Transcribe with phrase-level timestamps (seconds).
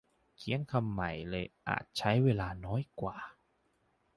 [0.37, 3.17] เขียนคำใหม่เลยอาจใช้เวลาน้อยกว่า